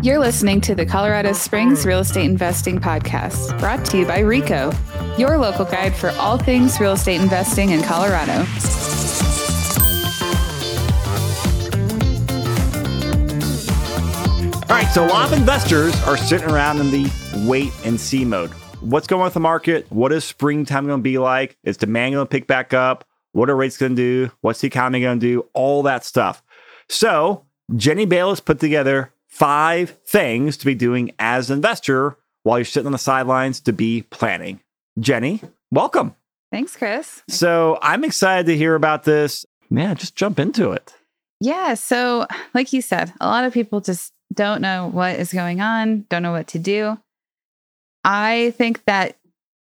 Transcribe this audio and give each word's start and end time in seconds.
You're 0.00 0.18
listening 0.18 0.60
to 0.62 0.74
the 0.74 0.86
Colorado 0.86 1.32
Springs 1.32 1.84
Real 1.84 1.98
Estate 1.98 2.24
Investing 2.24 2.80
Podcast, 2.80 3.58
brought 3.58 3.84
to 3.86 3.98
you 3.98 4.06
by 4.06 4.20
RICO, 4.20 4.72
your 5.18 5.38
local 5.38 5.64
guide 5.64 5.94
for 5.94 6.10
all 6.12 6.38
things 6.38 6.80
real 6.80 6.92
estate 6.92 7.20
investing 7.20 7.70
in 7.70 7.82
Colorado. 7.82 8.32
All 14.68 14.78
right, 14.78 14.88
so 14.92 15.04
a 15.04 15.08
lot 15.08 15.30
of 15.30 15.38
investors 15.38 15.94
are 16.04 16.16
sitting 16.16 16.48
around 16.48 16.80
in 16.80 16.90
the 16.90 17.10
wait 17.46 17.72
and 17.84 18.00
see 18.00 18.24
mode. 18.24 18.50
What's 18.80 19.06
going 19.06 19.20
on 19.20 19.26
with 19.26 19.34
the 19.34 19.40
market? 19.40 19.90
What 19.90 20.12
is 20.12 20.24
springtime 20.24 20.86
going 20.86 21.00
to 21.00 21.02
be 21.02 21.18
like? 21.18 21.56
Is 21.64 21.76
demand 21.76 22.14
going 22.14 22.26
to 22.26 22.30
pick 22.30 22.46
back 22.46 22.72
up? 22.72 23.04
What 23.32 23.50
are 23.50 23.56
rates 23.56 23.76
going 23.76 23.94
to 23.94 24.26
do? 24.26 24.32
What's 24.40 24.60
the 24.60 24.68
economy 24.68 25.00
going 25.00 25.20
to 25.20 25.26
do? 25.26 25.48
All 25.54 25.82
that 25.82 26.04
stuff. 26.04 26.42
So, 26.88 27.46
Jenny 27.76 28.04
Bayless 28.04 28.40
put 28.40 28.60
together 28.60 29.12
five 29.32 29.98
things 30.06 30.58
to 30.58 30.66
be 30.66 30.74
doing 30.74 31.10
as 31.18 31.48
an 31.50 31.56
investor 31.56 32.18
while 32.42 32.58
you're 32.58 32.66
sitting 32.66 32.86
on 32.86 32.92
the 32.92 32.98
sidelines 32.98 33.60
to 33.60 33.72
be 33.72 34.02
planning. 34.02 34.60
Jenny, 35.00 35.40
welcome. 35.70 36.14
Thanks, 36.52 36.76
Chris. 36.76 37.22
So, 37.28 37.78
I'm 37.80 38.04
excited 38.04 38.44
to 38.46 38.56
hear 38.56 38.74
about 38.74 39.04
this. 39.04 39.46
Yeah, 39.70 39.94
just 39.94 40.14
jump 40.14 40.38
into 40.38 40.72
it. 40.72 40.94
Yeah. 41.40 41.74
So, 41.74 42.26
like 42.52 42.74
you 42.74 42.82
said, 42.82 43.10
a 43.20 43.26
lot 43.26 43.44
of 43.44 43.54
people 43.54 43.80
just 43.80 44.12
don't 44.34 44.60
know 44.60 44.90
what 44.92 45.18
is 45.18 45.32
going 45.32 45.62
on, 45.62 46.04
don't 46.10 46.22
know 46.22 46.32
what 46.32 46.48
to 46.48 46.58
do. 46.58 46.98
I 48.04 48.52
think 48.58 48.84
that 48.84 49.16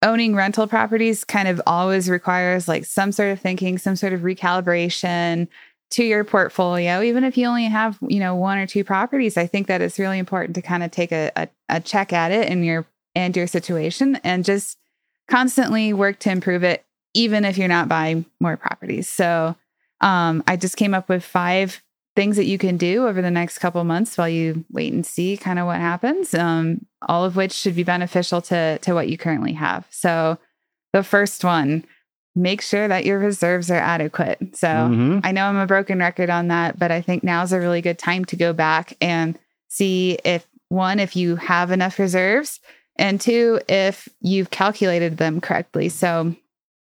owning 0.03 0.35
rental 0.35 0.67
properties 0.67 1.25
kind 1.25 1.49
of 1.49 1.63
always 1.67 2.11
requires 2.11 2.69
like 2.69 2.85
some 2.85 3.11
sort 3.11 3.31
of 3.31 3.41
thinking, 3.41 3.79
some 3.79 3.97
sort 3.97 4.13
of 4.13 4.21
recalibration 4.21 5.49
to 5.97 6.05
your 6.05 6.25
portfolio, 6.25 7.01
even 7.01 7.25
if 7.25 7.39
you 7.39 7.47
only 7.47 7.65
have, 7.65 7.99
you 8.07 8.21
know, 8.21 8.35
one 8.35 8.59
or 8.59 8.67
two 8.67 8.85
properties. 8.85 9.39
I 9.39 9.47
think 9.47 9.67
that 9.69 9.81
it's 9.81 9.99
really 9.99 10.19
important 10.19 10.55
to 10.57 10.63
kind 10.63 10.83
of 10.83 10.91
take 10.91 11.11
a, 11.11 11.33
a, 11.35 11.49
a 11.71 11.81
check 11.81 12.13
at 12.13 12.31
it 12.33 12.51
in 12.51 12.63
your 12.63 12.85
and 13.15 13.35
your 13.35 13.47
situation 13.47 14.17
and 14.23 14.45
just 14.45 14.77
constantly 15.27 15.95
work 15.95 16.19
to 16.19 16.31
improve 16.31 16.63
it, 16.63 16.85
even 17.15 17.47
if 17.47 17.57
you're 17.57 17.67
not 17.67 17.89
buying 17.89 18.27
more 18.41 18.59
properties. 18.59 19.09
So 19.09 19.57
um, 20.03 20.45
I 20.47 20.57
just 20.57 20.77
came 20.77 20.93
up 20.93 21.09
with 21.09 21.25
five 21.25 21.83
things 22.15 22.37
that 22.37 22.45
you 22.45 22.59
can 22.59 22.77
do 22.77 23.07
over 23.07 23.23
the 23.23 23.31
next 23.31 23.59
couple 23.59 23.83
months 23.85 24.19
while 24.19 24.29
you 24.29 24.67
wait 24.71 24.93
and 24.93 25.07
see 25.07 25.39
kind 25.39 25.59
of 25.59 25.65
what 25.65 25.79
happens 25.79 26.35
um, 26.35 26.85
all 27.09 27.25
of 27.25 27.37
which 27.37 27.53
should 27.53 27.77
be 27.77 27.83
beneficial 27.83 28.41
to 28.41 28.79
to 28.79 28.95
what 28.95 29.07
you 29.09 29.19
currently 29.19 29.53
have 29.53 29.87
so 29.91 30.39
the 30.95 31.03
first 31.03 31.45
one 31.45 31.85
make 32.37 32.63
sure 32.63 32.87
that 32.87 33.05
your 33.05 33.19
reserves 33.19 33.71
are 33.71 33.75
adequate. 33.75 34.39
So 34.57 34.69
mm-hmm. 34.69 35.21
i 35.25 35.33
know 35.33 35.47
i'm 35.47 35.57
a 35.57 35.67
broken 35.67 35.99
record 35.99 36.31
on 36.31 36.49
that 36.49 36.79
but 36.79 36.91
i 36.91 37.01
think 37.01 37.25
now's 37.25 37.53
a 37.53 37.59
really 37.59 37.81
good 37.81 37.99
time 37.99 38.25
to 38.27 38.37
go 38.37 38.53
back 38.53 38.97
and 39.01 39.39
see 39.69 40.19
if 40.25 40.47
one 40.69 41.01
if 41.01 41.17
you 41.17 41.37
have 41.37 41.71
enough 41.71 41.99
reserves 41.99 42.61
and 42.97 43.21
two 43.21 43.61
if 43.69 44.09
you've 44.21 44.51
calculated 44.51 45.19
them 45.19 45.41
correctly. 45.41 45.89
So 45.91 46.35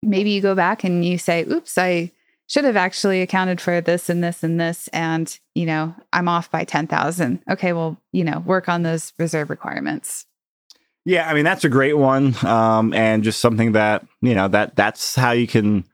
maybe 0.04 0.30
you 0.30 0.40
go 0.40 0.54
back 0.54 0.84
and 0.84 1.04
you 1.04 1.18
say 1.18 1.44
oops 1.44 1.78
i 1.78 2.10
should 2.46 2.64
have 2.64 2.76
actually 2.76 3.22
accounted 3.22 3.60
for 3.60 3.80
this 3.80 4.10
and 4.10 4.22
this 4.22 4.42
and 4.42 4.60
this 4.60 4.88
and 4.88 5.38
you 5.54 5.66
know 5.66 5.94
i'm 6.12 6.28
off 6.28 6.50
by 6.50 6.64
10000 6.64 7.42
okay 7.50 7.72
well 7.72 7.96
you 8.12 8.22
know 8.22 8.40
work 8.40 8.68
on 8.68 8.82
those 8.82 9.12
reserve 9.18 9.50
requirements 9.50 10.26
yeah 11.04 11.28
i 11.28 11.34
mean 11.34 11.44
that's 11.44 11.64
a 11.64 11.68
great 11.68 11.96
one 11.96 12.34
um, 12.44 12.92
and 12.92 13.24
just 13.24 13.40
something 13.40 13.72
that 13.72 14.06
you 14.20 14.34
know 14.34 14.48
that 14.48 14.76
that's 14.76 15.14
how 15.14 15.30
you 15.30 15.46
can 15.46 15.84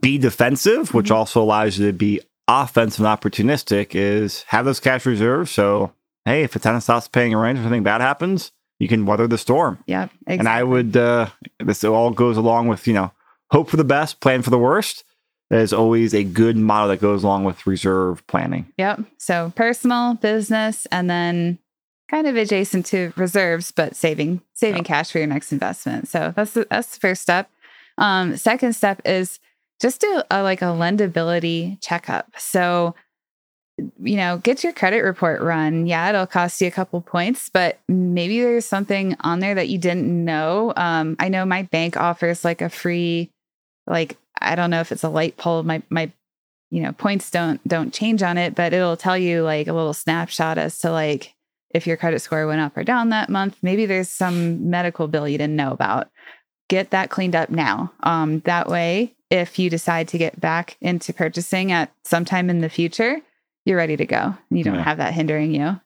be 0.00 0.18
defensive 0.18 0.94
which 0.94 1.06
mm-hmm. 1.06 1.16
also 1.16 1.42
allows 1.42 1.78
you 1.78 1.86
to 1.86 1.92
be 1.92 2.20
offensive 2.48 3.04
and 3.04 3.20
opportunistic 3.20 3.94
is 3.94 4.42
have 4.44 4.64
those 4.64 4.80
cash 4.80 5.06
reserves 5.06 5.50
so 5.50 5.92
hey 6.24 6.42
if 6.42 6.54
a 6.56 6.58
tenant 6.58 6.82
stops 6.82 7.08
paying 7.08 7.34
a 7.34 7.38
rent 7.38 7.58
or 7.58 7.62
something 7.62 7.82
bad 7.82 8.00
happens 8.00 8.52
you 8.78 8.88
can 8.88 9.06
weather 9.06 9.26
the 9.26 9.38
storm 9.38 9.78
yeah 9.86 10.04
exactly. 10.04 10.38
and 10.38 10.48
i 10.48 10.62
would 10.62 10.96
uh, 10.96 11.28
this 11.60 11.84
all 11.84 12.10
goes 12.10 12.36
along 12.36 12.68
with 12.68 12.86
you 12.86 12.94
know 12.94 13.10
hope 13.50 13.68
for 13.68 13.76
the 13.76 13.84
best 13.84 14.20
plan 14.20 14.42
for 14.42 14.50
the 14.50 14.58
worst 14.58 15.04
that 15.50 15.60
is 15.60 15.72
always 15.72 16.14
a 16.14 16.24
good 16.24 16.56
model 16.56 16.88
that 16.88 17.00
goes 17.00 17.22
along 17.22 17.44
with 17.44 17.66
reserve 17.66 18.26
planning. 18.26 18.66
Yep. 18.78 19.00
So 19.18 19.52
personal, 19.54 20.14
business, 20.14 20.86
and 20.90 21.08
then 21.08 21.58
kind 22.10 22.26
of 22.26 22.36
adjacent 22.36 22.86
to 22.86 23.12
reserves, 23.16 23.70
but 23.72 23.96
saving 23.96 24.42
saving 24.54 24.78
yep. 24.78 24.86
cash 24.86 25.12
for 25.12 25.18
your 25.18 25.26
next 25.26 25.52
investment. 25.52 26.08
So 26.08 26.32
that's 26.36 26.52
the, 26.52 26.66
that's 26.70 26.94
the 26.94 27.00
first 27.00 27.22
step. 27.22 27.50
Um, 27.98 28.36
second 28.36 28.74
step 28.74 29.00
is 29.04 29.40
just 29.80 30.00
do 30.00 30.22
a, 30.30 30.42
like 30.42 30.62
a 30.62 30.66
lendability 30.66 31.80
checkup. 31.80 32.32
So 32.38 32.94
you 34.00 34.16
know, 34.16 34.38
get 34.38 34.62
your 34.62 34.72
credit 34.72 35.02
report 35.02 35.40
run. 35.40 35.86
Yeah, 35.86 36.08
it'll 36.08 36.26
cost 36.26 36.60
you 36.60 36.68
a 36.68 36.70
couple 36.70 37.00
points, 37.00 37.48
but 37.48 37.80
maybe 37.88 38.40
there's 38.40 38.66
something 38.66 39.16
on 39.20 39.40
there 39.40 39.56
that 39.56 39.68
you 39.68 39.78
didn't 39.78 40.24
know. 40.24 40.72
Um, 40.76 41.16
I 41.18 41.28
know 41.28 41.44
my 41.44 41.62
bank 41.62 41.96
offers 41.96 42.44
like 42.44 42.62
a 42.62 42.68
free 42.68 43.30
like 43.86 44.16
I 44.40 44.54
don't 44.54 44.70
know 44.70 44.80
if 44.80 44.92
it's 44.92 45.04
a 45.04 45.08
light 45.08 45.36
pole. 45.36 45.62
My 45.62 45.82
my 45.90 46.10
you 46.70 46.82
know 46.82 46.92
points 46.92 47.30
don't 47.30 47.66
don't 47.66 47.92
change 47.92 48.22
on 48.22 48.38
it, 48.38 48.54
but 48.54 48.72
it'll 48.72 48.96
tell 48.96 49.18
you 49.18 49.42
like 49.42 49.66
a 49.66 49.72
little 49.72 49.94
snapshot 49.94 50.58
as 50.58 50.78
to 50.80 50.90
like 50.90 51.34
if 51.74 51.86
your 51.86 51.96
credit 51.96 52.20
score 52.20 52.46
went 52.46 52.60
up 52.60 52.76
or 52.76 52.84
down 52.84 53.10
that 53.10 53.28
month. 53.28 53.58
Maybe 53.62 53.84
there's 53.84 54.08
some 54.08 54.70
medical 54.70 55.08
bill 55.08 55.28
you 55.28 55.36
didn't 55.36 55.56
know 55.56 55.72
about. 55.72 56.08
Get 56.68 56.90
that 56.90 57.10
cleaned 57.10 57.34
up 57.34 57.50
now. 57.50 57.92
Um, 58.04 58.40
that 58.40 58.68
way, 58.68 59.14
if 59.30 59.58
you 59.58 59.68
decide 59.68 60.08
to 60.08 60.18
get 60.18 60.40
back 60.40 60.76
into 60.80 61.12
purchasing 61.12 61.72
at 61.72 61.92
sometime 62.04 62.48
in 62.48 62.60
the 62.60 62.68
future, 62.68 63.20
you're 63.66 63.76
ready 63.76 63.96
to 63.96 64.06
go. 64.06 64.34
You 64.50 64.64
don't 64.64 64.76
yeah. 64.76 64.82
have 64.82 64.98
that 64.98 65.12
hindering 65.12 65.54
you. 65.54 65.80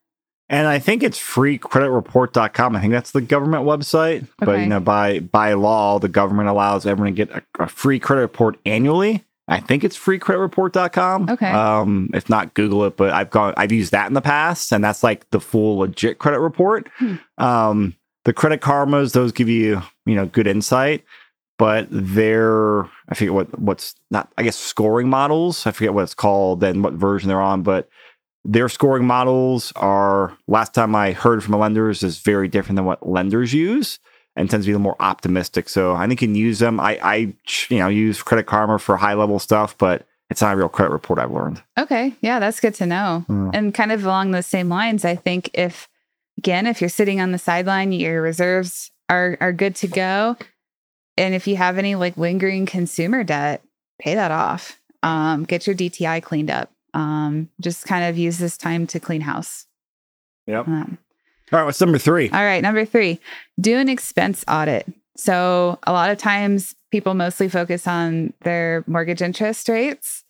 And 0.51 0.67
I 0.67 0.79
think 0.79 1.03
it's 1.03 1.19
freecreditreport.com. 1.19 2.77
I 2.77 2.81
think 2.81 2.93
that's 2.93 3.11
the 3.11 3.21
government 3.21 3.65
website. 3.65 4.23
Okay. 4.23 4.29
But 4.39 4.61
you 4.61 4.67
know, 4.67 4.81
by 4.81 5.21
by 5.21 5.53
law, 5.55 5.99
the 5.99 6.09
government 6.09 6.49
allows 6.49 6.87
everyone 6.87 7.15
to 7.15 7.27
get 7.27 7.37
a, 7.37 7.65
a 7.65 7.69
free 7.69 7.99
credit 7.99 8.23
report 8.23 8.59
annually. 8.65 9.25
I 9.49 9.61
think 9.61 9.83
it's 9.83 9.99
freecreditreport.com. 9.99 11.31
Okay. 11.31 11.51
Um, 11.51 12.11
if 12.13 12.29
not, 12.29 12.55
Google 12.55 12.85
it. 12.85 12.97
But 12.97 13.11
I've 13.11 13.31
gone, 13.31 13.55
I've 13.57 13.73
used 13.73 13.93
that 13.93 14.07
in 14.07 14.13
the 14.13 14.21
past, 14.21 14.73
and 14.73 14.85
that's 14.85 15.03
like 15.03 15.29
the 15.31 15.41
full 15.41 15.79
legit 15.79 16.19
credit 16.19 16.41
report. 16.41 16.89
Hmm. 16.99 17.15
Um, 17.39 17.97
the 18.25 18.33
credit 18.35 18.61
karmas, 18.61 19.13
those 19.13 19.33
give 19.33 19.49
you, 19.49 19.83
you 20.05 20.15
know, 20.15 20.27
good 20.27 20.47
insight. 20.47 21.05
But 21.57 21.89
they're, 21.91 22.85
I 23.09 23.15
forget 23.15 23.33
what 23.33 23.59
what's 23.59 23.97
not, 24.11 24.31
I 24.39 24.45
guess 24.45 24.57
scoring 24.57 25.09
models. 25.09 25.67
I 25.67 25.73
forget 25.73 25.95
what 25.95 26.05
it's 26.05 26.15
called 26.15 26.63
and 26.63 26.85
what 26.85 26.93
version 26.93 27.29
they're 27.29 27.41
on, 27.41 27.63
but 27.63 27.89
their 28.45 28.69
scoring 28.69 29.07
models 29.07 29.73
are, 29.75 30.37
last 30.47 30.73
time 30.73 30.95
I 30.95 31.13
heard 31.13 31.43
from 31.43 31.53
the 31.53 31.59
lenders, 31.59 32.03
is 32.03 32.19
very 32.19 32.49
different 32.49 32.77
than 32.77 32.85
what 32.85 33.09
lenders 33.09 33.53
use 33.53 33.99
and 34.39 34.49
tends 34.49 34.65
to 34.65 34.69
be 34.69 34.73
a 34.73 34.77
little 34.77 34.85
more 34.85 34.97
optimistic. 35.01 35.69
So 35.69 35.95
I 35.95 36.07
think 36.07 36.23
you 36.23 36.29
can 36.29 36.35
use 36.35 36.59
them. 36.59 36.81
I, 36.81 36.99
I 37.03 37.15
you 37.69 37.79
know, 37.79 37.89
use 37.89 38.23
Credit 38.23 38.47
Karma 38.47 38.79
for 38.79 38.97
high 38.97 39.15
level 39.15 39.39
stuff, 39.39 39.77
but 39.77 40.07
it's 40.31 40.41
not 40.41 40.55
a 40.55 40.57
real 40.57 40.69
credit 40.69 40.93
report 40.93 41.19
I've 41.19 41.31
learned. 41.31 41.63
Okay. 41.79 42.15
Yeah, 42.21 42.39
that's 42.39 42.61
good 42.61 42.75
to 42.75 42.87
know. 42.87 43.25
Mm. 43.29 43.51
And 43.55 43.75
kind 43.75 43.93
of 43.93 44.05
along 44.05 44.31
those 44.31 44.47
same 44.47 44.69
lines, 44.69 45.05
I 45.05 45.17
think 45.17 45.51
if, 45.55 45.89
again, 46.39 46.67
if 46.67 46.81
you're 46.81 46.91
sitting 46.91 47.21
on 47.21 47.33
the 47.33 47.39
sideline, 47.39 47.93
your 47.93 48.23
reserves 48.23 48.91
are, 49.09 49.37
are 49.41 49.53
good 49.53 49.75
to 49.77 49.89
go. 49.89 50.37
And 51.17 51.35
if 51.35 51.47
you 51.47 51.57
have 51.57 51.79
any 51.79 51.95
like 51.95 52.17
lingering 52.17 52.67
consumer 52.67 53.25
debt, 53.25 53.63
pay 54.01 54.15
that 54.15 54.31
off. 54.31 54.81
Um, 55.03 55.45
get 55.45 55.67
your 55.67 55.77
DTI 55.77 56.23
cleaned 56.23 56.51
up 56.51 56.71
um, 56.95 57.49
just 57.61 57.85
kind 57.85 58.05
of 58.05 58.19
use 58.19 58.39
this 58.39 58.57
time 58.57 58.87
to 58.89 59.01
clean 59.01 59.23
house. 59.23 59.67
Yep. 60.47 60.69
Um, 60.69 60.99
all 61.53 61.59
right. 61.59 61.65
What's 61.65 61.81
number 61.81 61.99
three? 61.99 62.31
All 62.31 62.45
right. 62.45 62.63
Number 62.63 62.85
three, 62.85 63.21
do 63.61 63.77
an 63.77 63.89
expense 63.89 64.45
audit. 64.49 64.87
So 65.17 65.79
a 65.85 65.93
lot 65.93 66.11
of 66.11 66.19
times 66.19 66.75
people 66.91 67.15
mostly 67.15 67.49
focus 67.49 67.87
on 67.87 68.33
their 68.43 68.85
mortgage 68.87 69.23
interest 69.23 69.69
rates. 69.69 70.25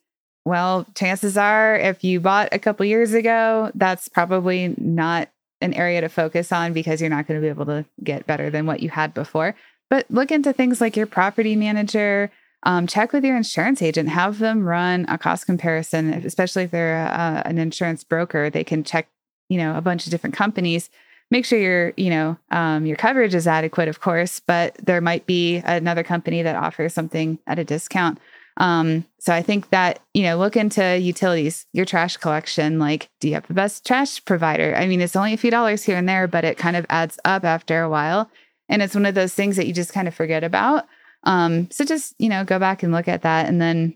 Well, 0.44 0.86
chances 0.94 1.36
are 1.36 1.76
if 1.76 2.02
you 2.02 2.20
bought 2.20 2.48
a 2.52 2.58
couple 2.58 2.86
years 2.86 3.12
ago, 3.12 3.70
that's 3.74 4.08
probably 4.08 4.74
not 4.78 5.28
an 5.60 5.74
area 5.74 6.00
to 6.00 6.08
focus 6.08 6.52
on 6.52 6.72
because 6.72 7.00
you're 7.00 7.10
not 7.10 7.26
going 7.26 7.38
to 7.38 7.44
be 7.44 7.50
able 7.50 7.66
to 7.66 7.84
get 8.02 8.26
better 8.26 8.48
than 8.48 8.64
what 8.64 8.81
you 8.81 8.88
had 8.88 9.12
before. 9.12 9.54
But 9.90 10.06
look 10.10 10.31
into 10.31 10.52
things 10.52 10.81
like 10.81 10.96
your 10.96 11.06
property 11.06 11.56
manager, 11.56 12.31
um, 12.62 12.87
check 12.87 13.12
with 13.12 13.25
your 13.25 13.37
insurance 13.37 13.82
agent. 13.82 14.08
Have 14.08 14.38
them 14.38 14.64
run 14.64 15.06
a 15.08 15.19
cost 15.19 15.46
comparison, 15.46 16.12
especially 16.12 16.64
if 16.64 16.70
they're 16.70 17.06
uh, 17.06 17.43
an 17.44 17.58
insurance 17.58 18.04
broker. 18.04 18.50
They 18.50 18.64
can 18.64 18.84
check, 18.84 19.08
you 19.48 19.58
know, 19.58 19.76
a 19.76 19.81
bunch 19.81 20.06
of 20.06 20.10
different 20.10 20.37
companies. 20.37 20.90
Make 21.30 21.44
sure 21.44 21.58
your, 21.58 21.92
you 21.96 22.10
know, 22.10 22.38
um, 22.50 22.86
your 22.86 22.96
coverage 22.96 23.34
is 23.34 23.46
adequate, 23.46 23.88
of 23.88 24.00
course, 24.00 24.40
but 24.40 24.75
there 24.82 25.00
might 25.00 25.26
be 25.26 25.58
another 25.58 26.02
company 26.02 26.42
that 26.42 26.56
offers 26.56 26.94
something 26.94 27.38
at 27.46 27.58
a 27.58 27.64
discount. 27.64 28.19
Um, 28.56 29.04
so 29.20 29.32
I 29.32 29.42
think 29.42 29.70
that, 29.70 30.00
you 30.14 30.22
know, 30.22 30.36
look 30.36 30.56
into 30.56 30.98
utilities, 30.98 31.66
your 31.72 31.84
trash 31.84 32.16
collection. 32.16 32.78
Like, 32.78 33.08
do 33.20 33.28
you 33.28 33.34
have 33.34 33.46
the 33.46 33.54
best 33.54 33.86
trash 33.86 34.25
provider? 34.25 34.75
I 34.76 34.86
mean, 34.86 35.00
it's 35.00 35.16
only 35.16 35.32
a 35.32 35.38
few 35.38 35.50
dollars 35.50 35.84
here 35.84 35.96
and 35.96 36.08
there, 36.08 36.26
but 36.26 36.44
it 36.44 36.58
kind 36.58 36.76
of 36.76 36.86
adds 36.88 37.19
up 37.25 37.44
after 37.44 37.82
a 37.82 37.88
while. 37.88 38.31
And 38.69 38.82
it's 38.82 38.94
one 38.94 39.06
of 39.06 39.14
those 39.14 39.34
things 39.34 39.56
that 39.56 39.66
you 39.66 39.72
just 39.72 39.92
kind 39.92 40.08
of 40.08 40.14
forget 40.14 40.44
about. 40.44 40.86
Um, 41.24 41.70
so 41.70 41.84
just, 41.84 42.14
you 42.19 42.28
know, 42.28 42.44
go 42.44 42.58
back 42.58 42.82
and 42.82 42.92
look 42.92 43.06
at 43.06 43.22
that. 43.22 43.46
And 43.46 43.60
then 43.60 43.94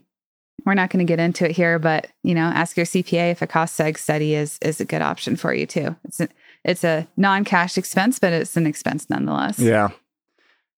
we're 0.65 0.73
not 0.73 0.89
going 0.89 1.05
to 1.05 1.11
get 1.11 1.19
into 1.19 1.45
it 1.45 1.51
here, 1.51 1.79
but 1.79 2.07
you 2.23 2.33
know, 2.33 2.43
ask 2.43 2.77
your 2.77 2.85
CPA 2.85 3.31
if 3.31 3.41
a 3.41 3.47
cost 3.47 3.77
seg 3.77 3.97
study 3.97 4.33
is 4.33 4.57
is 4.61 4.79
a 4.79 4.85
good 4.85 5.01
option 5.01 5.35
for 5.35 5.53
you 5.53 5.65
too. 5.65 5.95
It's 6.05 6.21
it's 6.63 6.83
a 6.83 7.07
non 7.17 7.43
cash 7.43 7.77
expense, 7.77 8.19
but 8.19 8.33
it's 8.33 8.55
an 8.57 8.65
expense 8.67 9.09
nonetheless. 9.09 9.59
Yeah, 9.59 9.89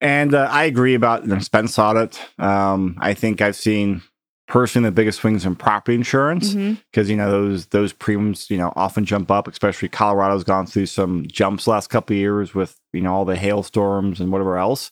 and 0.00 0.34
uh, 0.34 0.48
I 0.50 0.64
agree 0.64 0.94
about 0.94 1.24
an 1.24 1.32
expense 1.32 1.78
audit. 1.78 2.20
Um, 2.38 2.96
I 3.00 3.14
think 3.14 3.40
I've 3.40 3.56
seen 3.56 4.02
personally 4.48 4.86
the 4.88 4.92
biggest 4.92 5.20
swings 5.20 5.44
in 5.44 5.56
property 5.56 5.94
insurance 5.96 6.54
because 6.54 7.08
Mhm. 7.08 7.10
you 7.10 7.16
know 7.16 7.30
those 7.30 7.66
those 7.66 7.92
premiums 7.92 8.48
you 8.50 8.56
know 8.58 8.72
often 8.76 9.04
jump 9.04 9.30
up. 9.30 9.48
Especially 9.48 9.88
Colorado's 9.88 10.44
gone 10.44 10.66
through 10.66 10.86
some 10.86 11.26
jumps 11.26 11.66
last 11.66 11.88
couple 11.88 12.14
of 12.14 12.18
years 12.18 12.54
with 12.54 12.78
you 12.92 13.00
know 13.00 13.12
all 13.14 13.24
the 13.24 13.36
hailstorms 13.36 14.20
and 14.20 14.30
whatever 14.30 14.56
else. 14.58 14.90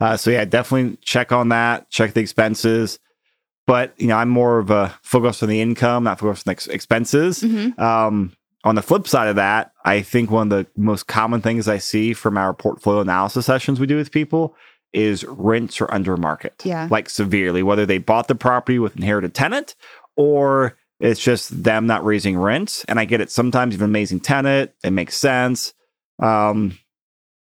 Uh, 0.00 0.16
so 0.16 0.30
yeah, 0.30 0.44
definitely 0.44 0.96
check 1.02 1.30
on 1.32 1.48
that. 1.50 1.88
Check 1.90 2.12
the 2.14 2.20
expenses. 2.20 2.98
But 3.66 3.94
you 3.96 4.08
know, 4.08 4.16
I'm 4.16 4.28
more 4.28 4.58
of 4.58 4.70
a 4.70 4.92
focus 5.04 5.42
on 5.44 5.48
the 5.48 5.60
income, 5.60 6.02
not 6.04 6.18
focus 6.18 6.40
on 6.40 6.42
the 6.46 6.50
ex- 6.52 6.66
expenses. 6.66 7.40
Mhm. 7.42 7.78
Um, 7.78 8.32
on 8.64 8.74
the 8.74 8.82
flip 8.82 9.08
side 9.08 9.28
of 9.28 9.36
that, 9.36 9.72
I 9.84 10.02
think 10.02 10.30
one 10.30 10.52
of 10.52 10.58
the 10.64 10.80
most 10.80 11.06
common 11.06 11.40
things 11.40 11.68
I 11.68 11.78
see 11.78 12.12
from 12.12 12.38
our 12.38 12.54
portfolio 12.54 13.00
analysis 13.00 13.46
sessions 13.46 13.80
we 13.80 13.86
do 13.86 13.96
with 13.96 14.12
people 14.12 14.54
is 14.92 15.24
rents 15.24 15.80
are 15.80 15.92
under 15.92 16.16
market. 16.16 16.54
Yeah. 16.64 16.86
Like 16.90 17.10
severely, 17.10 17.62
whether 17.62 17.86
they 17.86 17.98
bought 17.98 18.28
the 18.28 18.34
property 18.34 18.78
with 18.78 18.96
inherited 18.96 19.34
tenant 19.34 19.74
or 20.16 20.76
it's 21.00 21.20
just 21.20 21.64
them 21.64 21.86
not 21.86 22.04
raising 22.04 22.38
rents. 22.38 22.84
And 22.84 23.00
I 23.00 23.04
get 23.04 23.20
it. 23.20 23.30
Sometimes 23.30 23.74
even 23.74 23.84
an 23.84 23.90
amazing 23.90 24.20
tenant, 24.20 24.70
it 24.84 24.90
makes 24.90 25.16
sense. 25.16 25.74
Um, 26.20 26.78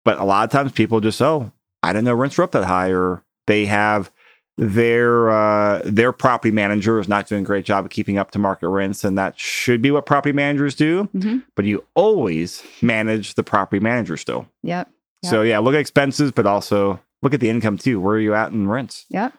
but 0.03 0.17
a 0.17 0.23
lot 0.23 0.45
of 0.45 0.49
times 0.49 0.71
people 0.71 0.99
just, 0.99 1.21
oh, 1.21 1.51
I 1.83 1.93
didn't 1.93 2.05
know 2.05 2.15
rents 2.15 2.37
were 2.37 2.43
up 2.43 2.51
that 2.51 2.65
high, 2.65 2.89
or 2.91 3.23
they 3.45 3.65
have 3.65 4.11
their 4.57 5.29
uh, 5.29 5.81
their 5.85 6.11
property 6.11 6.51
manager 6.51 6.99
is 6.99 7.07
not 7.07 7.27
doing 7.27 7.41
a 7.43 7.45
great 7.45 7.65
job 7.65 7.85
of 7.85 7.91
keeping 7.91 8.17
up 8.17 8.31
to 8.31 8.39
market 8.39 8.69
rents, 8.69 9.03
and 9.03 9.17
that 9.17 9.39
should 9.39 9.81
be 9.81 9.91
what 9.91 10.05
property 10.05 10.33
managers 10.33 10.75
do. 10.75 11.09
Mhm. 11.15 11.43
But 11.55 11.65
you 11.65 11.83
always 11.95 12.63
manage 12.81 13.35
the 13.35 13.43
property 13.43 13.79
manager 13.79 14.17
still. 14.17 14.47
Yep. 14.63 14.89
So 15.23 15.41
yeah, 15.43 15.59
look 15.59 15.75
at 15.75 15.79
expenses, 15.79 16.31
but 16.31 16.45
also 16.45 16.99
look 17.21 17.33
at 17.33 17.39
the 17.39 17.49
income 17.49 17.77
too. 17.77 17.99
Where 17.99 18.15
are 18.15 18.19
you 18.19 18.33
at 18.33 18.51
in 18.51 18.67
rents? 18.67 19.05
Yep. 19.09 19.33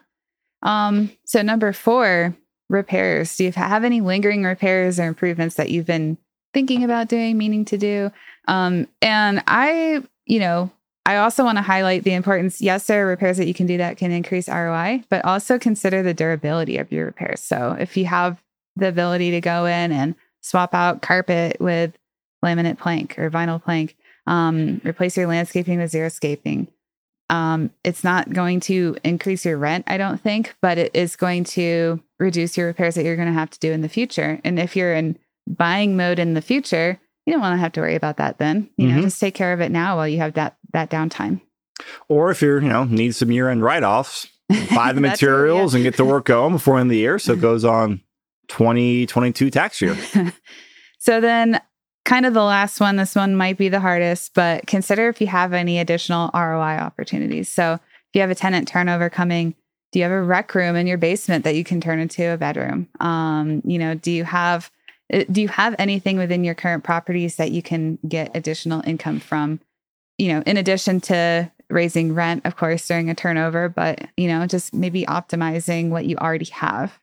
Um, 0.61 1.11
so 1.25 1.41
number 1.41 1.73
four, 1.73 2.35
repairs. 2.69 3.35
Do 3.35 3.43
you 3.45 3.51
have 3.51 3.83
any 3.83 4.01
lingering 4.01 4.43
repairs 4.43 4.99
or 4.99 5.05
improvements 5.05 5.55
that 5.55 5.69
you've 5.69 5.85
been 5.85 6.17
thinking 6.53 6.83
about 6.83 7.09
doing, 7.09 7.37
meaning 7.37 7.65
to 7.65 7.77
do? 7.77 8.11
Um, 8.47 8.87
and 9.01 9.43
I, 9.47 10.03
you 10.25 10.39
know, 10.39 10.71
I 11.05 11.17
also 11.17 11.43
want 11.43 11.57
to 11.57 11.61
highlight 11.61 12.03
the 12.03 12.13
importance. 12.13 12.61
Yes, 12.61 12.87
there 12.87 13.05
are 13.05 13.09
repairs 13.09 13.37
that 13.37 13.47
you 13.47 13.53
can 13.53 13.67
do 13.67 13.77
that 13.77 13.97
can 13.97 14.11
increase 14.11 14.47
ROI, 14.47 15.03
but 15.09 15.25
also 15.25 15.59
consider 15.59 16.01
the 16.01 16.13
durability 16.13 16.77
of 16.77 16.91
your 16.91 17.05
repairs. 17.05 17.41
So 17.41 17.75
if 17.77 17.97
you 17.97 18.05
have 18.05 18.41
the 18.77 18.87
ability 18.87 19.31
to 19.31 19.41
go 19.41 19.65
in 19.65 19.91
and 19.91 20.15
swap 20.41 20.73
out 20.73 21.01
carpet 21.01 21.57
with 21.59 21.97
laminate 22.43 22.77
plank 22.77 23.19
or 23.19 23.29
vinyl 23.29 23.61
plank, 23.61 23.95
um, 24.27 24.79
replace 24.85 25.17
your 25.17 25.27
landscaping 25.27 25.79
with 25.79 25.91
xeriscaping, 25.91 26.67
um, 27.29 27.71
it's 27.83 28.03
not 28.03 28.31
going 28.31 28.59
to 28.61 28.95
increase 29.03 29.45
your 29.45 29.57
rent, 29.57 29.83
I 29.87 29.97
don't 29.97 30.21
think, 30.21 30.55
but 30.61 30.77
it 30.77 30.91
is 30.93 31.15
going 31.17 31.43
to 31.45 32.01
reduce 32.19 32.55
your 32.57 32.67
repairs 32.67 32.95
that 32.95 33.03
you're 33.03 33.15
going 33.17 33.27
to 33.27 33.33
have 33.33 33.49
to 33.49 33.59
do 33.59 33.71
in 33.73 33.81
the 33.81 33.89
future. 33.89 34.39
And 34.45 34.57
if 34.59 34.75
you're 34.75 34.93
in 34.93 35.17
buying 35.47 35.97
mode 35.97 36.19
in 36.19 36.33
the 36.33 36.41
future, 36.41 36.99
you 37.25 37.33
don't 37.33 37.41
want 37.41 37.53
to 37.57 37.61
have 37.61 37.71
to 37.73 37.81
worry 37.81 37.95
about 37.95 38.17
that 38.17 38.37
then. 38.37 38.69
You 38.77 38.87
know, 38.87 38.99
Mhm. 38.99 39.03
just 39.03 39.19
take 39.19 39.33
care 39.33 39.53
of 39.53 39.61
it 39.61 39.71
now 39.71 39.95
while 39.97 40.07
you 40.07 40.17
have 40.19 40.33
that 40.33 40.55
that 40.73 40.89
downtime. 40.89 41.41
Or 42.07 42.31
if 42.31 42.41
you're, 42.41 42.61
you 42.61 42.69
know, 42.69 42.83
need 42.83 43.15
some 43.15 43.31
year 43.31 43.49
end 43.49 43.63
write 43.63 43.83
offs, 43.83 44.27
buy 44.75 44.91
the 44.91 45.01
That 45.01 45.17
too, 45.19 45.25
yeah. 45.25 45.31
materials 45.31 45.73
and 45.73 45.83
get 45.83 45.97
the 45.97 46.05
work 46.05 46.25
going 46.25 46.53
before 46.53 46.79
end 46.79 46.87
of 46.87 46.91
the 46.91 46.97
year. 46.97 47.17
So 47.19 47.33
it 47.33 47.41
goes 47.41 47.63
on 47.63 48.01
2022 48.49 49.49
tax 49.49 49.81
year. 49.81 49.97
so 50.99 51.21
then 51.21 51.59
kind 52.05 52.25
of 52.25 52.33
the 52.33 52.43
last 52.43 52.79
one 52.79 52.95
this 52.95 53.15
one 53.15 53.35
might 53.35 53.57
be 53.57 53.69
the 53.69 53.79
hardest 53.79 54.33
but 54.33 54.65
consider 54.67 55.07
if 55.07 55.21
you 55.21 55.27
have 55.27 55.53
any 55.53 55.79
additional 55.79 56.29
roi 56.33 56.77
opportunities 56.77 57.49
so 57.49 57.73
if 57.73 57.79
you 58.13 58.21
have 58.21 58.29
a 58.29 58.35
tenant 58.35 58.67
turnover 58.67 59.09
coming 59.09 59.55
do 59.91 59.99
you 59.99 60.03
have 60.03 60.11
a 60.11 60.21
rec 60.21 60.53
room 60.53 60.75
in 60.75 60.87
your 60.87 60.97
basement 60.97 61.43
that 61.43 61.55
you 61.55 61.63
can 61.63 61.79
turn 61.79 61.99
into 61.99 62.33
a 62.33 62.37
bedroom 62.37 62.87
um, 62.99 63.61
you 63.65 63.79
know 63.79 63.93
do 63.95 64.11
you 64.11 64.23
have 64.23 64.69
uh, 65.13 65.23
do 65.31 65.41
you 65.41 65.47
have 65.47 65.75
anything 65.79 66.17
within 66.17 66.43
your 66.43 66.55
current 66.55 66.83
properties 66.83 67.37
that 67.37 67.51
you 67.51 67.61
can 67.61 67.97
get 68.07 68.35
additional 68.35 68.81
income 68.85 69.19
from 69.19 69.59
you 70.17 70.29
know 70.29 70.43
in 70.45 70.57
addition 70.57 70.99
to 71.01 71.49
raising 71.69 72.13
rent 72.13 72.45
of 72.45 72.55
course 72.55 72.87
during 72.87 73.09
a 73.09 73.15
turnover 73.15 73.69
but 73.69 74.07
you 74.17 74.27
know 74.27 74.45
just 74.45 74.73
maybe 74.73 75.05
optimizing 75.05 75.89
what 75.89 76.05
you 76.05 76.15
already 76.17 76.45
have 76.45 76.99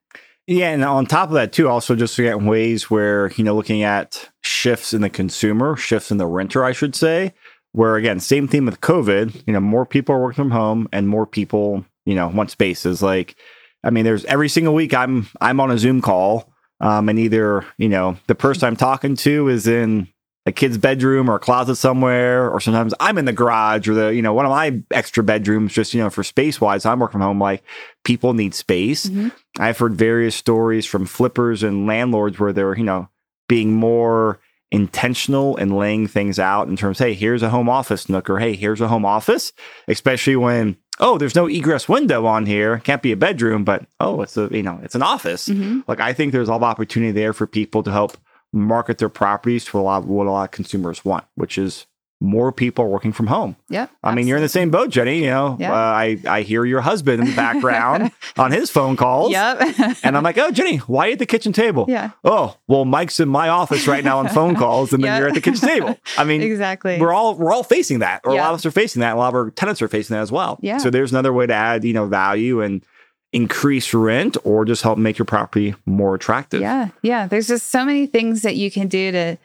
Yeah, 0.47 0.71
and 0.71 0.85
on 0.85 1.07
top 1.07 1.29
of 1.29 1.35
that 1.35 1.53
too, 1.53 1.69
also 1.69 1.95
just 1.95 2.19
looking 2.19 2.45
ways 2.47 2.91
where 2.91 3.31
you 3.37 3.45
know 3.45 3.55
looking 3.55 3.85
at 3.85 4.29
shifts 4.41 4.93
in 4.93 5.01
the 5.01 5.09
consumer, 5.09 5.77
shifts 5.77 6.11
in 6.11 6.19
the 6.19 6.27
renter, 6.27 6.65
I 6.65 6.73
should 6.73 6.97
say. 6.97 7.35
Where 7.73 7.95
again, 7.95 8.19
same 8.19 8.49
theme 8.49 8.67
with 8.67 8.81
COVID. 8.81 9.45
You 9.47 9.53
know, 9.53 9.61
more 9.61 9.87
people 9.87 10.13
are 10.13 10.21
working 10.21 10.43
from 10.43 10.51
home, 10.51 10.89
and 10.93 11.09
more 11.09 11.25
people 11.25 11.85
you 12.05 12.17
know 12.17 12.27
want 12.27 12.51
spaces. 12.51 13.01
Like, 13.01 13.37
I 13.85 13.91
mean, 13.91 14.05
there's 14.05 14.25
every 14.25 14.49
single 14.49 14.75
week 14.75 14.93
I'm 14.93 15.29
I'm 15.41 15.61
on 15.61 15.71
a 15.71 15.79
Zoom 15.79 16.03
call, 16.03 16.53
um, 16.81 17.09
and 17.09 17.19
either 17.19 17.65
you 17.79 17.89
know 17.89 18.17
the 18.27 18.35
person 18.35 18.67
I'm 18.67 18.77
talking 18.77 19.15
to 19.17 19.49
is 19.49 19.69
in 19.69 20.09
a 20.51 20.53
kid's 20.53 20.77
bedroom 20.79 21.31
or 21.31 21.37
a 21.37 21.39
closet 21.41 21.77
somewhere, 21.77 22.51
or 22.51 22.61
sometimes 22.61 22.93
I'm 23.01 23.19
in 23.19 23.25
the 23.25 23.33
garage 23.33 23.89
or 23.89 23.95
the 23.95 24.09
you 24.15 24.21
know 24.23 24.35
one 24.35 24.45
of 24.47 24.51
my 24.51 24.81
extra 24.91 25.23
bedrooms 25.23 25.73
just 25.73 25.95
you 25.95 26.01
know 26.03 26.11
for 26.11 26.23
space 26.23 26.61
wise. 26.61 26.85
I'm 26.85 26.99
working 27.01 27.13
from 27.13 27.23
home. 27.23 27.39
Like, 27.41 27.63
people 28.05 28.35
need 28.35 28.55
space. 28.55 29.07
Mhm. 29.07 29.33
I've 29.59 29.79
heard 29.79 29.95
various 29.95 30.35
stories 30.37 30.87
from 30.87 31.07
flippers 31.07 31.63
and 31.63 31.87
landlords 31.87 32.39
where 32.39 32.53
they're, 32.53 32.77
you 32.77 32.85
know, 32.85 33.09
being 33.49 33.75
more 33.75 34.39
intentional 34.73 35.57
and 35.57 35.77
laying 35.77 36.07
things 36.07 36.39
out 36.39 36.69
in 36.69 36.77
terms, 36.77 36.99
hey, 37.01 37.13
here's 37.15 37.43
a 37.43 37.51
home 37.51 37.69
office 37.69 38.09
nook, 38.09 38.31
or 38.31 38.39
hey, 38.39 38.55
here's 38.55 38.81
a 38.81 38.87
home 38.89 39.05
office, 39.05 39.53
especially 39.89 40.37
when, 40.37 40.77
oh, 41.01 41.19
there's 41.19 41.35
no 41.35 41.49
egress 41.49 41.89
window 41.89 42.25
on 42.27 42.47
here. 42.47 42.79
Can't 42.79 43.03
be 43.03 43.11
a 43.11 43.17
bedroom, 43.17 43.65
but 43.65 43.85
oh, 43.99 44.23
it's 44.23 44.37
a, 44.37 44.49
you 44.53 44.63
know, 44.63 44.79
it's 44.85 44.95
an 44.95 45.03
office. 45.03 45.49
Mhm. 45.49 45.83
Like 45.89 46.01
I 46.01 46.13
think 46.13 46.31
there's 46.33 46.49
a 46.49 46.53
lot 46.53 46.59
of 46.59 46.63
opportunity 46.63 47.11
there 47.13 47.33
for 47.33 47.47
people 47.49 47.83
to 47.83 47.91
help 47.91 48.17
market 48.53 48.99
their 48.99 49.09
properties 49.09 49.65
to 49.67 49.79
a 49.79 49.83
lot 49.83 50.03
of 50.03 50.09
what 50.09 50.27
a 50.27 50.31
lot 50.31 50.45
of 50.45 50.51
consumers 50.51 51.05
want, 51.05 51.25
which 51.35 51.57
is 51.59 51.87
more 52.23 52.53
people 52.53 52.87
working 52.87 53.13
from 53.13 53.29
home. 53.29 53.57
Yeah. 53.71 53.87
I 54.05 54.15
mean, 54.15 54.27
you're 54.27 54.37
in 54.37 54.43
the 54.43 54.49
same 54.51 54.71
boat, 54.71 54.91
Jenny. 54.91 55.21
You 55.25 55.31
know, 55.31 55.57
Yeah. 55.59 55.73
uh, 55.73 55.77
I 55.77 56.19
I 56.29 56.43
hear 56.43 56.67
your 56.67 56.83
husband 56.83 57.23
in 57.23 57.31
the 57.31 57.35
background 57.35 58.11
on 58.37 58.53
his 58.53 58.71
phone 58.71 58.95
calls. 58.97 59.31
Yep. 59.33 59.61
And 60.05 60.19
I'm 60.19 60.23
like, 60.23 60.37
oh, 60.37 60.51
Jenny, 60.51 60.77
why 60.79 61.13
at 61.13 61.19
the 61.19 61.25
kitchen 61.25 61.55
table? 61.55 61.87
yeah, 61.89 62.11
Oh, 62.23 62.59
well, 62.69 62.85
Mike's 62.85 63.21
in 63.21 63.29
my 63.31 63.49
office 63.49 63.87
right 63.89 64.05
now 64.05 64.19
on 64.19 64.29
phone 64.29 64.55
calls, 64.63 64.93
and 64.93 65.03
then 65.03 65.13
Yeah. 65.13 65.19
you're 65.19 65.29
at 65.29 65.35
the 65.35 65.41
kitchen 65.41 65.67
table. 65.67 65.97
I 66.19 66.25
mean, 66.25 66.43
exactly. 66.43 66.99
we're 67.01 67.13
all 67.15 67.37
we're 67.37 67.55
all 67.55 67.63
facing 67.63 68.01
that, 68.01 68.21
or 68.25 68.33
a 68.33 68.37
lot 68.37 68.51
of 68.51 68.57
us 68.57 68.67
are 68.67 68.71
facing 68.71 69.01
that. 69.01 69.15
A 69.15 69.19
lot 69.19 69.29
of 69.29 69.35
our 69.35 69.51
tenants 69.53 69.81
are 69.81 69.89
facing 69.89 70.13
that 70.15 70.21
as 70.21 70.31
well. 70.31 70.59
Yeah. 70.61 70.77
So 70.77 70.91
there's 70.91 71.13
another 71.13 71.33
way 71.33 71.47
to 71.47 71.55
add, 71.55 71.85
you 71.85 71.95
know, 71.95 72.05
value 72.07 72.61
and 72.61 72.85
increase 73.33 73.95
rent, 73.95 74.37
or 74.45 74.65
just 74.65 74.83
help 74.83 74.99
make 74.99 75.19
your 75.19 75.27
property 75.27 75.75
more 75.87 76.15
attractive. 76.15 76.61
Yeah, 76.61 76.89
yeah. 77.03 77.27
There's 77.27 77.47
just 77.47 77.71
so 77.71 77.85
many 77.85 78.07
things 78.07 78.43
that 78.43 78.57
you 78.57 78.71
can 78.71 78.89
do 78.89 79.13
to 79.13 79.37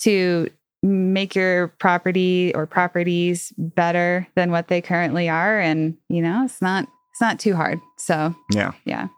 to 0.00 0.48
make 0.82 1.34
your 1.34 1.68
property 1.78 2.52
or 2.54 2.66
properties 2.66 3.52
better 3.56 4.26
than 4.34 4.50
what 4.50 4.68
they 4.68 4.80
currently 4.80 5.28
are, 5.28 5.58
and 5.60 5.96
you 6.08 6.22
know, 6.22 6.44
it's 6.44 6.60
not 6.62 6.86
it's 7.12 7.20
not 7.20 7.38
too 7.38 7.54
hard. 7.54 7.80
So 7.98 8.34
Yeah. 8.52 8.72
yeah, 8.84 9.08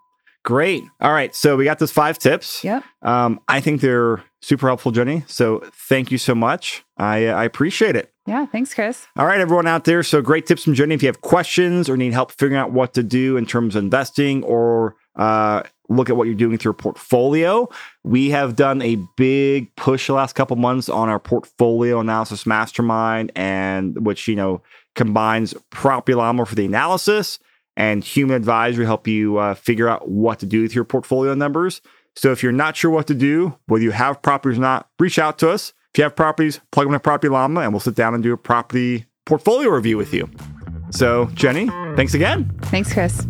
Great. 0.46 0.84
All 1.00 1.12
right. 1.12 1.34
So 1.34 1.56
we 1.56 1.64
got 1.64 1.80
those 1.80 1.90
five 1.90 2.20
tips. 2.20 2.62
yep. 2.62 2.84
Um, 3.02 3.40
I 3.48 3.60
think 3.60 3.80
they're 3.80 4.22
super 4.40 4.68
helpful, 4.68 4.92
Jenny. 4.92 5.24
So 5.26 5.60
thank 5.88 6.12
you 6.12 6.18
so 6.18 6.36
much. 6.36 6.84
I 6.96 7.26
I 7.26 7.42
appreciate 7.42 7.96
it. 7.96 8.12
Yeah, 8.28 8.46
thanks, 8.46 8.72
Chris. 8.72 9.08
All 9.16 9.26
right, 9.26 9.40
everyone 9.40 9.66
out 9.66 9.84
there. 9.84 10.04
So 10.04 10.22
great 10.22 10.46
tips 10.46 10.62
from 10.62 10.74
Jenny. 10.74 10.94
If 10.94 11.02
you 11.02 11.08
have 11.08 11.20
questions 11.20 11.90
or 11.90 11.96
need 11.96 12.12
help 12.12 12.30
figuring 12.30 12.54
out 12.54 12.70
what 12.70 12.94
to 12.94 13.02
do 13.02 13.36
in 13.36 13.44
terms 13.44 13.74
of 13.74 13.82
investing 13.82 14.44
or 14.44 14.94
uh, 15.16 15.64
look 15.88 16.10
at 16.10 16.16
what 16.16 16.28
you're 16.28 16.36
doing 16.36 16.52
with 16.52 16.64
your 16.64 16.74
portfolio, 16.74 17.68
we 18.04 18.30
have 18.30 18.54
done 18.54 18.82
a 18.82 18.98
big 19.16 19.74
push 19.74 20.06
the 20.06 20.12
last 20.12 20.34
couple 20.36 20.54
months 20.54 20.88
on 20.88 21.08
our 21.08 21.18
portfolio 21.18 21.98
analysis 21.98 22.46
mastermind, 22.46 23.32
and 23.34 24.06
which 24.06 24.28
you 24.28 24.36
know 24.36 24.62
combines 24.94 25.54
property 25.70 26.14
llama 26.14 26.46
for 26.46 26.54
the 26.54 26.64
analysis 26.64 27.40
and 27.76 28.02
human 28.02 28.36
advisory 28.36 28.84
help 28.84 29.06
you 29.06 29.36
uh, 29.38 29.54
figure 29.54 29.88
out 29.88 30.08
what 30.08 30.38
to 30.40 30.46
do 30.46 30.62
with 30.62 30.74
your 30.74 30.84
portfolio 30.84 31.34
numbers. 31.34 31.82
So 32.14 32.32
if 32.32 32.42
you're 32.42 32.52
not 32.52 32.76
sure 32.76 32.90
what 32.90 33.06
to 33.08 33.14
do, 33.14 33.56
whether 33.66 33.84
you 33.84 33.90
have 33.90 34.22
properties 34.22 34.58
or 34.58 34.62
not, 34.62 34.88
reach 34.98 35.18
out 35.18 35.38
to 35.38 35.50
us. 35.50 35.74
If 35.92 35.98
you 35.98 36.04
have 36.04 36.16
properties, 36.16 36.60
plug 36.72 36.86
them 36.86 36.94
in 36.94 37.00
Property 37.00 37.28
Llama 37.28 37.60
and 37.60 37.72
we'll 37.72 37.80
sit 37.80 37.94
down 37.94 38.14
and 38.14 38.22
do 38.22 38.32
a 38.32 38.36
property 38.38 39.06
portfolio 39.26 39.70
review 39.70 39.96
with 39.96 40.14
you. 40.14 40.30
So, 40.90 41.26
Jenny, 41.34 41.66
thanks 41.96 42.14
again. 42.14 42.50
Thanks, 42.62 42.92
Chris. 42.92 43.26